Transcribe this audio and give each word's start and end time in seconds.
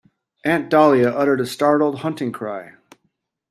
Aunt 0.43 0.71
Dahlia 0.71 1.11
uttered 1.15 1.41
a 1.41 1.45
startled 1.45 1.99
hunting 1.99 2.31
cry. 2.31 2.71